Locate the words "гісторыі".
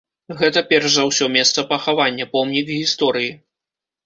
2.79-3.31